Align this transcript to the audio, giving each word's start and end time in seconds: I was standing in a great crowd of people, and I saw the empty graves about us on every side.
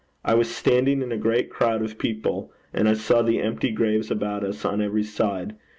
I 0.25 0.33
was 0.33 0.49
standing 0.49 1.03
in 1.03 1.11
a 1.11 1.15
great 1.17 1.51
crowd 1.51 1.83
of 1.83 1.99
people, 1.99 2.51
and 2.73 2.89
I 2.89 2.93
saw 2.95 3.21
the 3.21 3.39
empty 3.39 3.69
graves 3.69 4.09
about 4.09 4.43
us 4.43 4.65
on 4.65 4.81
every 4.81 5.03
side. 5.03 5.55